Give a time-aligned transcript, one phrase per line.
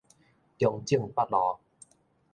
[0.57, 1.59] 中正北路